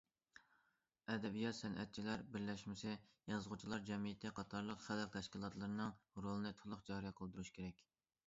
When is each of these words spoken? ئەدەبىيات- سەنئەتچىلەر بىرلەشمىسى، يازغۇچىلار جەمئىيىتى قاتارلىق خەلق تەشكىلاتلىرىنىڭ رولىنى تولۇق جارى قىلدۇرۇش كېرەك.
ئەدەبىيات- 1.15 1.57
سەنئەتچىلەر 1.57 2.23
بىرلەشمىسى، 2.35 2.95
يازغۇچىلار 3.33 3.85
جەمئىيىتى 3.91 4.31
قاتارلىق 4.39 4.81
خەلق 4.87 5.13
تەشكىلاتلىرىنىڭ 5.19 5.91
رولىنى 6.27 6.55
تولۇق 6.63 6.83
جارى 6.91 7.13
قىلدۇرۇش 7.21 7.53
كېرەك. 7.59 7.85